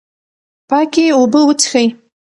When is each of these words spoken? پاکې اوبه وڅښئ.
پاکې 0.69 1.05
اوبه 1.17 1.39
وڅښئ. 1.45 1.87